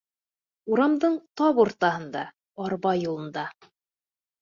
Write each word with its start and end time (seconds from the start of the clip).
Урамдың 0.75 1.19
тап 1.43 1.61
уртаһында, 1.65 2.25
арба 2.67 2.99
юлында. 3.07 3.49